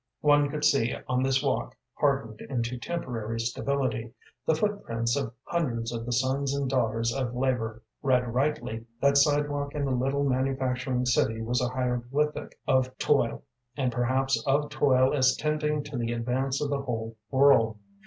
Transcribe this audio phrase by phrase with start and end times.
[0.21, 4.15] One could see on this walk, hardened into temporary stability,
[4.47, 7.83] the footprints of hundreds of the sons and daughters of labor.
[8.01, 13.43] Read rightly, that sidewalk in the little manufacturing city was a hieroglyphic of toil,
[13.77, 17.77] and perhaps of toil as tending to the advance of the whole world.